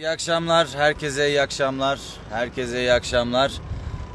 [0.00, 2.00] İyi akşamlar, herkese iyi akşamlar,
[2.30, 3.52] herkese iyi akşamlar.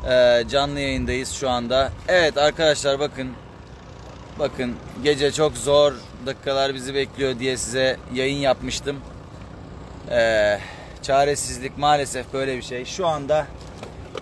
[0.10, 1.92] Ee, canlı yayındayız şu anda.
[2.08, 3.32] Evet arkadaşlar bakın,
[4.40, 5.94] bakın gece çok zor
[6.26, 9.02] dakikalar bizi bekliyor diye size yayın yapmıştım.
[10.12, 10.60] Ee,
[11.02, 12.86] çaresizlik maalesef böyle bir şey.
[12.86, 13.48] Şu anda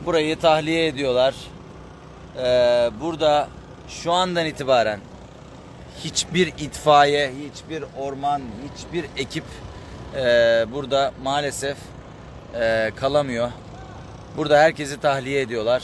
[0.05, 1.35] burayı tahliye ediyorlar.
[2.37, 3.47] Ee, burada
[3.87, 4.99] şu andan itibaren
[6.03, 9.45] hiçbir itfaiye, hiçbir orman, hiçbir ekip
[10.15, 11.77] e, burada maalesef
[12.55, 13.51] e, kalamıyor.
[14.37, 15.83] Burada herkesi tahliye ediyorlar.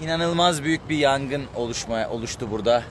[0.00, 2.82] İnanılmaz büyük bir yangın oluşmaya oluştu burada.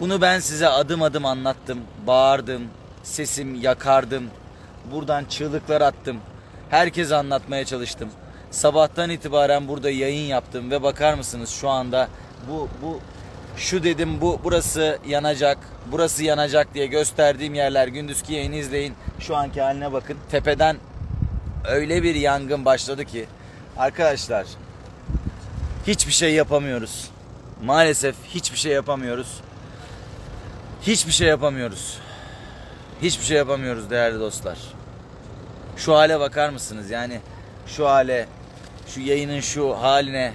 [0.00, 1.78] Bunu ben size adım adım anlattım.
[2.06, 2.62] Bağırdım,
[3.02, 4.30] sesim yakardım.
[4.92, 6.16] Buradan çığlıklar attım.
[6.70, 8.08] Herkese anlatmaya çalıştım.
[8.50, 12.08] Sabahtan itibaren burada yayın yaptım ve bakar mısınız şu anda
[12.50, 13.00] bu bu
[13.56, 15.58] şu dedim bu burası yanacak,
[15.92, 18.94] burası yanacak diye gösterdiğim yerler gündüzki yayını izleyin.
[19.20, 20.16] Şu anki haline bakın.
[20.30, 20.76] Tepeden
[21.68, 23.26] öyle bir yangın başladı ki
[23.76, 24.46] arkadaşlar
[25.86, 27.10] hiçbir şey yapamıyoruz.
[27.64, 29.40] Maalesef hiçbir şey yapamıyoruz.
[30.82, 31.98] Hiçbir şey yapamıyoruz.
[33.02, 34.58] Hiçbir şey yapamıyoruz değerli dostlar.
[35.76, 36.90] Şu hale bakar mısınız?
[36.90, 37.20] Yani
[37.66, 38.26] şu hale,
[38.88, 40.32] şu yayının şu haline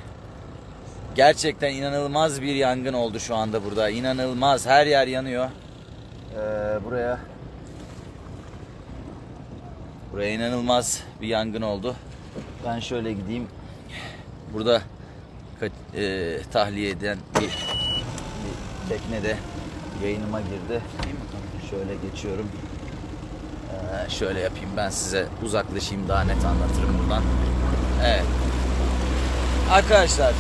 [1.15, 3.89] gerçekten inanılmaz bir yangın oldu şu anda burada.
[3.89, 4.65] İnanılmaz.
[4.65, 5.49] Her yer yanıyor.
[6.35, 7.19] Ee, buraya
[10.11, 11.95] buraya inanılmaz bir yangın oldu.
[12.65, 13.47] Ben şöyle gideyim.
[14.53, 14.81] Burada
[15.95, 19.37] e, tahliye eden bir, bir tekne de
[20.03, 20.81] yayınıma girdi.
[21.69, 22.51] Şöyle geçiyorum.
[23.71, 27.23] Ee, şöyle yapayım ben size uzaklaşayım daha net anlatırım buradan.
[28.05, 28.25] Evet.
[29.71, 30.33] Arkadaşlar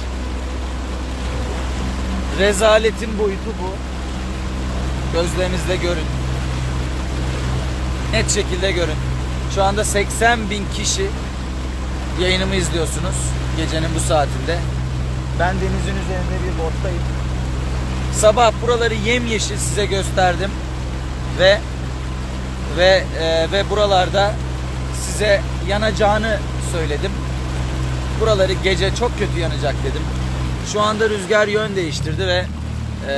[2.39, 3.75] rezaletin boyutu bu.
[5.13, 6.05] Gözlerinizle görün.
[8.13, 8.95] Net şekilde görün.
[9.55, 11.07] Şu anda 80 bin kişi
[12.21, 13.15] yayınımı izliyorsunuz
[13.57, 14.57] gecenin bu saatinde.
[15.39, 17.03] Ben denizin üzerinde bir bottayım.
[18.13, 20.51] Sabah buraları yemyeşil size gösterdim
[21.39, 21.59] ve
[22.77, 24.33] ve e, ve buralarda
[25.05, 26.39] size yanacağını
[26.71, 27.11] söyledim.
[28.21, 30.20] Buraları gece çok kötü yanacak dedim.
[30.73, 32.45] Şu anda rüzgar yön değiştirdi ve
[33.07, 33.15] e,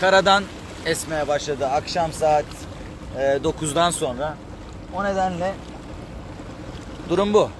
[0.00, 0.44] karadan
[0.86, 1.66] esmeye başladı.
[1.66, 2.44] Akşam saat
[3.18, 4.36] e, 9'dan sonra.
[4.94, 5.54] O nedenle
[7.08, 7.50] durum bu.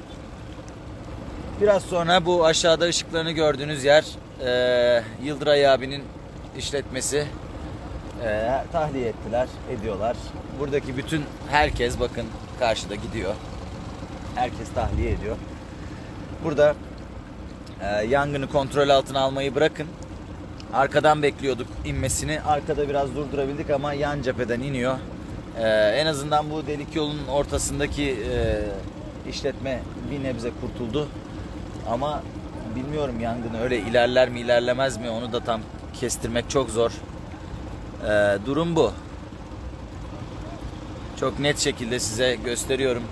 [1.60, 4.04] Biraz sonra bu aşağıda ışıklarını gördüğünüz yer
[4.44, 6.04] e, Yıldıray abinin
[6.58, 7.26] işletmesi.
[8.24, 10.16] E, tahliye ettiler, ediyorlar.
[10.60, 12.26] Buradaki bütün herkes bakın
[12.58, 13.34] karşıda gidiyor.
[14.34, 15.36] Herkes tahliye ediyor.
[16.44, 16.74] Burada
[17.80, 19.86] e, yangını kontrol altına almayı bırakın.
[20.72, 22.40] Arkadan bekliyorduk inmesini.
[22.40, 24.98] Arkada biraz durdurabildik ama yan cepheden iniyor.
[25.58, 28.64] E, en azından bu delik yolun ortasındaki e,
[29.30, 31.08] işletme bir nebze kurtuldu.
[31.88, 32.22] Ama
[32.76, 35.60] bilmiyorum yangın öyle ilerler mi ilerlemez mi onu da tam
[36.00, 36.90] kestirmek çok zor.
[38.08, 38.92] E, durum bu.
[41.20, 43.02] Çok net şekilde size gösteriyorum.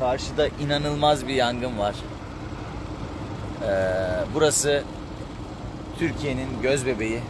[0.00, 1.94] Karşıda inanılmaz bir yangın var.
[3.62, 3.70] Ee,
[4.34, 4.82] burası
[5.98, 7.20] Türkiye'nin göz bebeği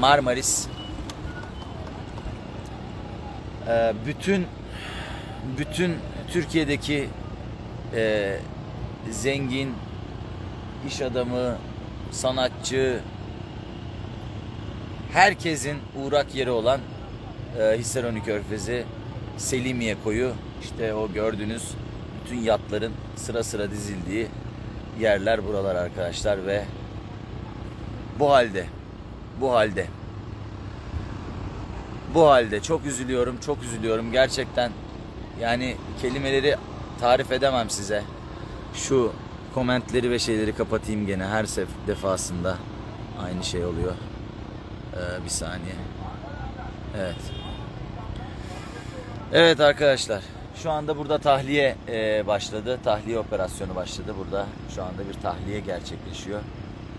[0.00, 0.68] Marmaris.
[3.68, 4.46] Ee, bütün
[5.58, 5.96] bütün
[6.32, 7.08] Türkiye'deki
[7.94, 8.36] e,
[9.10, 9.74] zengin
[10.88, 11.56] iş adamı,
[12.10, 13.00] sanatçı,
[15.12, 16.80] herkesin uğrak yeri olan
[17.60, 18.84] e, Hisaroni Körfezi,
[19.36, 20.32] Selimiye Koyu,
[20.62, 21.70] işte o gördüğünüz
[22.24, 24.28] bütün yatların sıra sıra dizildiği
[24.98, 26.64] yerler buralar arkadaşlar ve
[28.18, 28.66] bu halde,
[29.40, 29.86] bu halde,
[32.14, 34.72] bu halde çok üzülüyorum, çok üzülüyorum gerçekten.
[35.40, 36.56] Yani kelimeleri
[37.00, 38.02] tarif edemem size.
[38.74, 39.12] Şu
[39.54, 42.56] komentleri ve şeyleri kapatayım gene her sef defasında
[43.24, 43.92] aynı şey oluyor.
[44.94, 45.74] Ee, bir saniye.
[46.98, 47.16] Evet.
[49.32, 50.22] Evet arkadaşlar.
[50.62, 52.78] Şu anda burada tahliye e, başladı.
[52.84, 54.46] Tahliye operasyonu başladı burada.
[54.74, 56.40] Şu anda bir tahliye gerçekleşiyor.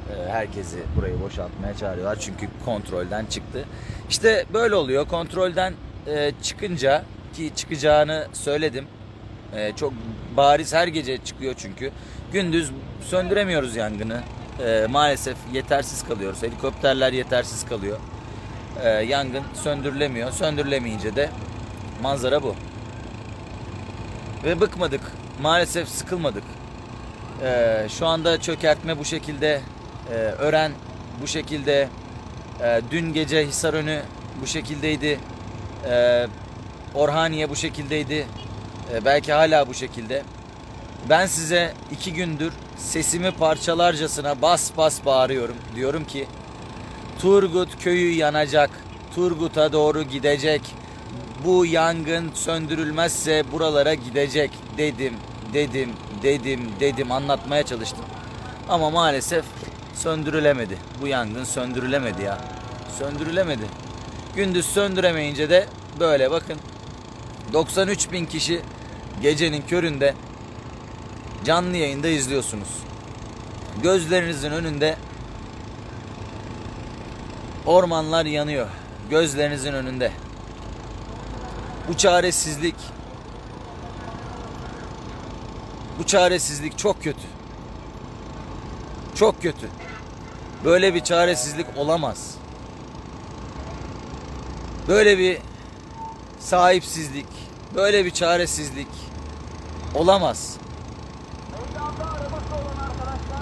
[0.10, 2.20] E, herkesi burayı boşaltmaya çağırıyorlar.
[2.20, 3.66] Çünkü kontrolden çıktı.
[4.10, 5.08] İşte böyle oluyor.
[5.08, 5.74] Kontrolden
[6.08, 7.04] e, çıkınca
[7.34, 8.86] ki çıkacağını söyledim.
[9.56, 9.94] E, çok
[10.38, 11.92] bariz her gece çıkıyor çünkü.
[12.34, 12.72] Gündüz
[13.02, 14.22] söndüremiyoruz yangını.
[14.66, 16.44] E, maalesef yetersiz kalıyoruz.
[16.44, 17.98] Helikopterler yetersiz kalıyor.
[18.84, 20.32] E, yangın söndürülemiyor.
[20.32, 21.30] Söndürülemeyince de
[22.02, 22.56] manzara bu.
[24.44, 25.02] Ve bıkmadık.
[25.42, 26.44] Maalesef sıkılmadık.
[27.44, 29.62] E, şu anda çökertme bu şekilde.
[30.12, 30.72] E, ören
[31.22, 31.90] bu şekilde.
[32.62, 34.02] E, dün gece Hisarönü
[34.42, 35.20] bu şekildeydi.
[35.90, 36.28] E,
[36.96, 38.28] Orhaniye bu şekildeydi.
[38.94, 40.24] E, belki hala bu şekilde.
[41.10, 45.56] Ben size iki gündür sesimi parçalarcasına bas bas bağırıyorum.
[45.76, 46.28] Diyorum ki
[47.22, 48.70] Turgut köyü yanacak.
[49.16, 50.62] Turgut'a doğru gidecek.
[51.46, 55.14] Bu yangın söndürülmezse buralara gidecek dedim,
[55.54, 55.90] dedim,
[56.24, 58.06] dedim, dedim anlatmaya çalıştım.
[58.70, 59.46] Ama maalesef
[59.96, 60.78] söndürülemedi.
[61.02, 62.38] Bu yangın söndürülemedi ya.
[63.00, 63.64] Söndürülemedi.
[64.36, 65.68] Gündüz söndüremeyince de
[66.00, 66.58] böyle bakın
[67.54, 68.62] 93 bin kişi
[69.22, 70.14] gecenin köründe
[71.46, 72.70] canlı yayında izliyorsunuz.
[73.84, 74.96] Gözlerinizin önünde
[77.66, 78.68] ormanlar yanıyor.
[79.10, 80.12] Gözlerinizin önünde.
[81.90, 82.76] Bu çaresizlik
[86.00, 87.28] bu çaresizlik çok kötü.
[89.16, 89.70] Çok kötü.
[90.66, 92.36] Böyle bir çaresizlik olamaz.
[94.88, 95.38] Böyle bir
[96.40, 97.28] sahipsizlik,
[97.76, 98.88] böyle bir çaresizlik
[99.96, 100.58] olamaz.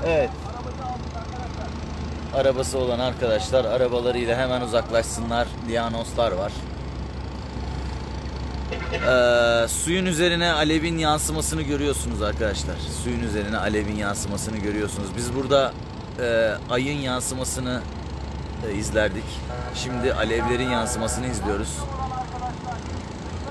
[0.06, 0.30] Evet.
[2.36, 5.48] Arabası olan arkadaşlar arabalarıyla hemen uzaklaşsınlar.
[5.68, 6.52] Diyanoslar var.
[8.94, 12.76] Ee, suyun üzerine alevin yansımasını görüyorsunuz arkadaşlar.
[13.04, 15.08] Suyun üzerine alevin yansımasını görüyorsunuz.
[15.18, 15.74] Biz burada
[16.20, 17.82] e, ayın yansımasını
[18.70, 19.24] e, izlerdik.
[19.76, 21.70] Şimdi alevlerin yansımasını izliyoruz.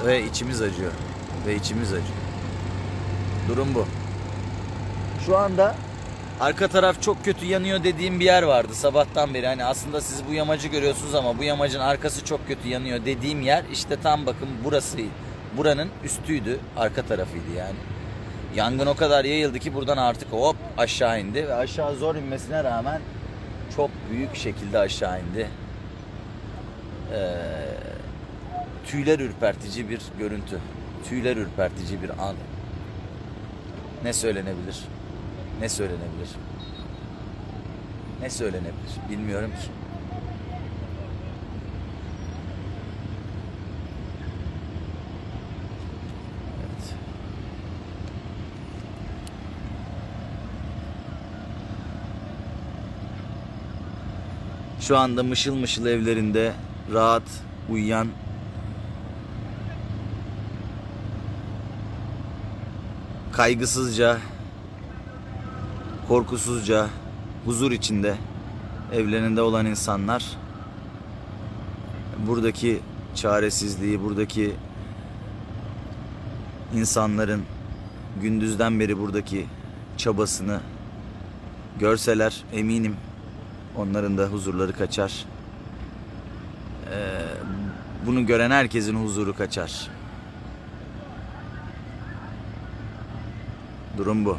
[0.07, 0.93] Ve içimiz acıyor.
[1.47, 2.19] Ve içimiz acıyor.
[3.49, 3.87] Durum bu.
[5.27, 5.75] Şu anda
[6.41, 9.47] arka taraf çok kötü yanıyor dediğim bir yer vardı sabahtan beri.
[9.47, 13.65] Hani aslında siz bu yamacı görüyorsunuz ama bu yamacın arkası çok kötü yanıyor dediğim yer
[13.73, 14.99] işte tam bakın burası.
[15.57, 17.77] Buranın üstüydü, arka tarafıydı yani.
[18.55, 23.01] Yangın o kadar yayıldı ki buradan artık hop aşağı indi ve aşağı zor inmesine rağmen
[23.77, 25.49] çok büyük şekilde aşağı indi.
[27.13, 27.33] Ee,
[28.87, 30.59] tüyler ürpertici bir görüntü.
[31.09, 32.37] Tüyler ürpertici bir an.
[34.05, 34.85] Ne söylenebilir?
[35.61, 36.29] Ne söylenebilir?
[38.21, 38.93] Ne söylenebilir?
[39.11, 39.86] Bilmiyorum ki.
[54.89, 56.53] Şu anda mışıl mışıl evlerinde
[56.93, 57.23] rahat
[57.71, 58.09] uyuyan
[63.33, 64.19] kaygısızca,
[66.09, 66.87] korkusuzca,
[67.45, 68.17] huzur içinde
[68.93, 70.25] evlerinde olan insanlar
[72.27, 72.81] buradaki
[73.15, 74.55] çaresizliği, buradaki
[76.75, 77.43] insanların
[78.23, 79.47] gündüzden beri buradaki
[79.97, 80.61] çabasını
[81.79, 82.97] görseler eminim
[83.77, 85.25] onların da huzurları kaçar.
[86.91, 87.21] Ee,
[88.07, 89.91] bunu gören herkesin huzuru kaçar.
[93.97, 94.39] Durum bu.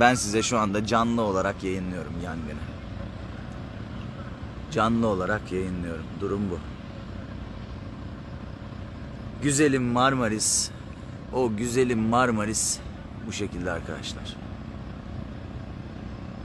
[0.00, 2.66] Ben size şu anda canlı olarak yayınlıyorum yangını.
[4.72, 6.04] Canlı olarak yayınlıyorum.
[6.20, 6.58] Durum bu.
[9.42, 10.70] Güzelim Marmaris.
[11.32, 12.78] O güzelim Marmaris
[13.26, 14.36] bu şekilde arkadaşlar.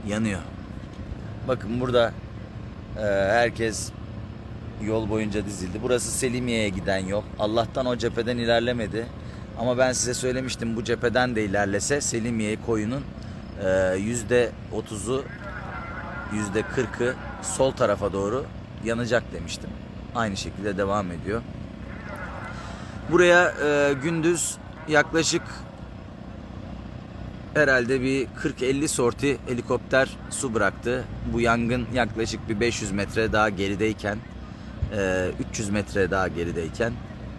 [0.06, 0.40] Yanıyor.
[1.48, 2.12] Bakın burada
[2.96, 3.90] e, herkes
[4.82, 5.78] yol boyunca dizildi.
[5.82, 7.22] Burası Selimiye'ye giden yol.
[7.38, 9.06] Allah'tan o cepheden ilerlemedi.
[9.58, 13.04] Ama ben size söylemiştim bu cepheden de ilerlese Selimiye koyunun
[13.64, 15.24] e, yüzde otuzu
[16.32, 18.44] yüzde kırkı sol tarafa doğru
[18.84, 19.70] yanacak demiştim.
[20.14, 21.42] Aynı şekilde devam ediyor.
[23.10, 24.56] Buraya e, gündüz
[24.88, 25.42] yaklaşık
[27.54, 31.04] herhalde bir 40-50 sorti helikopter su bıraktı.
[31.32, 34.18] Bu yangın yaklaşık bir 500 metre daha gerideyken,
[35.50, 36.92] 300 metre daha gerideyken,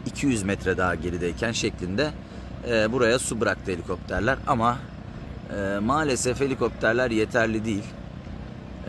[0.06, 2.10] 200 metre daha gerideyken şeklinde
[2.70, 4.38] e, buraya su bıraktı helikopterler.
[4.48, 4.78] Ama
[5.58, 7.86] e, maalesef helikopterler yeterli değil.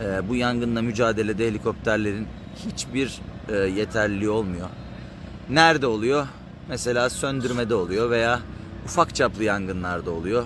[0.03, 2.27] E, bu yangınla mücadelede helikopterlerin
[2.65, 3.21] hiçbir
[3.75, 4.67] yeterliliği olmuyor.
[5.49, 6.27] Nerede oluyor?
[6.69, 8.39] Mesela söndürmede oluyor veya
[8.85, 10.43] ufak çaplı yangınlarda oluyor.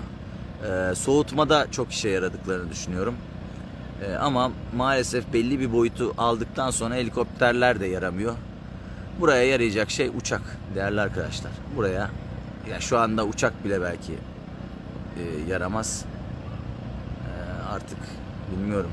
[0.64, 3.16] Ee, soğutmada çok işe yaradıklarını düşünüyorum.
[4.04, 8.36] Ee, ama maalesef belli bir boyutu aldıktan sonra helikopterler de yaramıyor.
[9.20, 10.42] Buraya yarayacak şey uçak
[10.76, 11.52] değerli arkadaşlar.
[11.76, 12.10] Buraya
[12.70, 16.06] ya şu anda uçak bile belki e, yaramaz.
[17.26, 17.98] E, artık
[18.52, 18.92] bilmiyorum.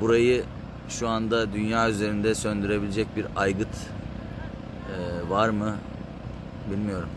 [0.00, 0.44] Burayı
[0.88, 5.74] şu anda dünya üzerinde söndürebilecek bir aygıt e, var mı
[6.70, 7.08] bilmiyorum.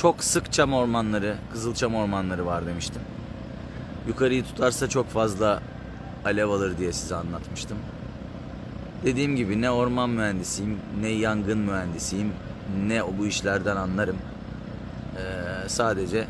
[0.00, 3.02] Çok sık çam ormanları, kızılçam ormanları var demiştim.
[4.08, 5.62] Yukarıyı tutarsa çok fazla
[6.24, 7.78] alev alır diye size anlatmıştım.
[9.04, 12.32] Dediğim gibi ne orman mühendisiyim, ne yangın mühendisiyim,
[12.86, 14.16] ne bu işlerden anlarım.
[15.16, 16.26] Ee, sadece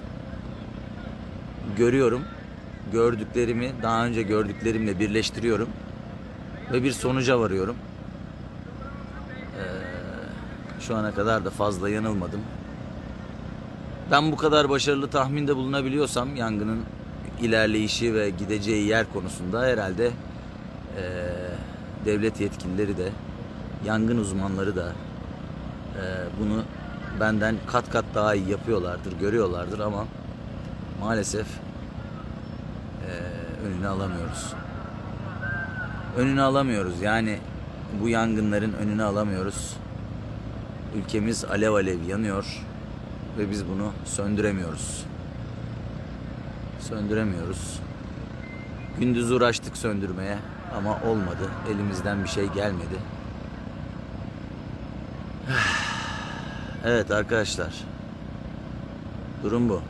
[1.77, 2.23] görüyorum,
[2.93, 5.69] gördüklerimi daha önce gördüklerimle birleştiriyorum
[6.73, 7.77] ve bir sonuca varıyorum.
[9.59, 9.63] Ee,
[10.81, 12.41] şu ana kadar da fazla yanılmadım.
[14.11, 16.81] Ben bu kadar başarılı tahminde bulunabiliyorsam yangının
[17.43, 20.05] ilerleyişi ve gideceği yer konusunda herhalde
[20.97, 21.05] eee,
[22.05, 23.09] devlet yetkilileri de
[23.87, 26.03] yangın uzmanları da eee,
[26.41, 26.63] bunu
[27.21, 30.05] benden kat kat daha iyi yapıyorlardır, görüyorlardır ama
[31.01, 31.47] maalesef
[33.07, 34.53] eee, önünü alamıyoruz.
[36.17, 37.03] Önünü alamıyoruz.
[37.03, 37.39] Yani
[38.03, 39.77] bu yangınların önünü alamıyoruz.
[40.97, 42.65] Ülkemiz alev alev yanıyor
[43.39, 45.05] ve biz bunu söndüremiyoruz.
[46.81, 47.81] Söndüremiyoruz.
[48.99, 50.39] Gündüz uğraştık söndürmeye
[50.77, 51.51] ama olmadı.
[51.71, 52.99] Elimizden bir şey gelmedi.
[56.85, 57.75] Evet arkadaşlar.
[59.43, 59.83] Durum bu.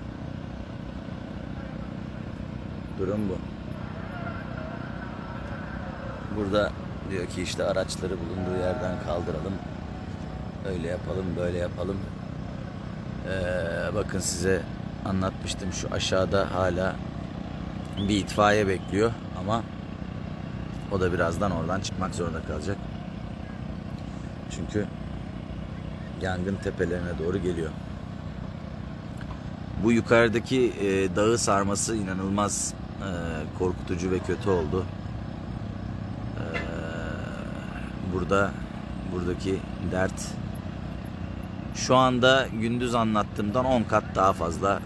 [2.99, 3.39] Durum bu.
[6.37, 6.73] Burada
[7.11, 9.55] diyor ki işte araçları bulunduğu yerden kaldıralım.
[10.69, 11.97] Öyle yapalım, böyle yapalım.
[13.29, 14.63] Ee, bakın size
[15.05, 16.97] anlatmıştım şu aşağıda hala
[18.09, 19.63] bir itfaiye bekliyor ama
[20.93, 22.77] o da birazdan oradan çıkmak zorunda kalacak.
[24.51, 24.87] Çünkü
[26.23, 27.71] yangın tepelerine doğru geliyor.
[29.85, 33.09] Bu yukarıdaki e, dağı sarması inanılmaz e,
[33.59, 34.85] korkutucu ve kötü oldu.
[36.37, 36.45] E,
[38.15, 38.51] burada
[39.13, 39.59] buradaki
[39.93, 40.29] dert
[41.89, 44.81] şu anda gündüz anlattığımdan 10 kat daha fazla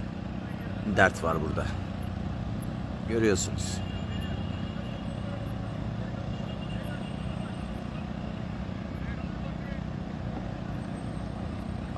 [0.96, 1.66] dert var burada.
[3.08, 3.78] Görüyorsunuz.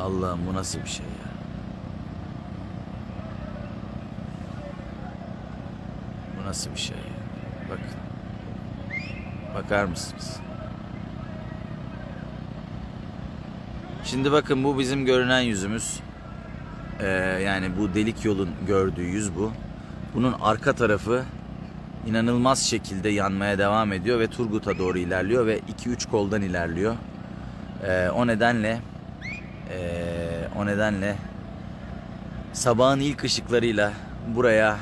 [0.00, 1.30] Allah'ım bu nasıl bir şey ya?
[6.38, 7.02] Bu nasıl bir şey ya?
[7.70, 7.84] Bakın.
[9.54, 10.40] Bakar mısınız?
[14.14, 16.00] Şimdi bakın bu bizim görünen yüzümüz.
[17.00, 17.06] Ee,
[17.44, 19.52] yani bu delik yolun gördüğü yüz bu.
[20.14, 21.24] Bunun arka tarafı
[22.06, 26.96] inanılmaz şekilde yanmaya devam ediyor ve Turgut'a doğru ilerliyor ve 2-3 koldan ilerliyor.
[27.86, 28.80] Ee, o nedenle
[29.70, 31.16] ee, o nedenle
[32.52, 33.92] sabahın ilk ışıklarıyla
[34.34, 34.78] buraya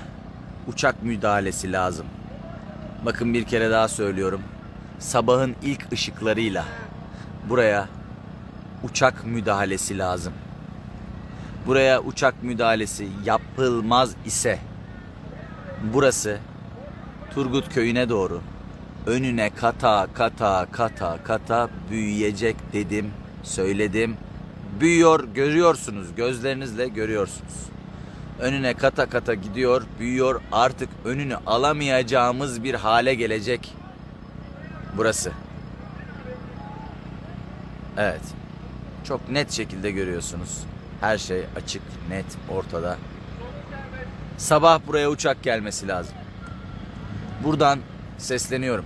[0.66, 2.06] uçak müdahalesi lazım.
[3.04, 4.42] Bakın bir kere daha söylüyorum.
[4.98, 6.64] Sabahın ilk ışıklarıyla
[7.48, 7.88] buraya
[8.82, 10.32] uçak müdahalesi lazım.
[11.66, 14.58] Buraya uçak müdahalesi yapılmaz ise
[15.92, 16.38] burası
[17.34, 18.40] Turgut köyüne doğru
[19.06, 23.10] önüne kata kata kata kata büyüyecek dedim,
[23.42, 24.16] söyledim.
[24.80, 27.54] Büyüyor, görüyorsunuz, gözlerinizle görüyorsunuz.
[28.40, 30.40] Önüne kata kata gidiyor, büyüyor.
[30.52, 33.74] Artık önünü alamayacağımız bir hale gelecek
[34.96, 35.32] burası.
[37.98, 38.41] Evet.
[39.04, 40.58] Çok net şekilde görüyorsunuz.
[41.00, 42.96] Her şey açık, net, ortada.
[44.38, 46.14] Sabah buraya uçak gelmesi lazım.
[47.44, 47.78] Buradan
[48.18, 48.84] sesleniyorum.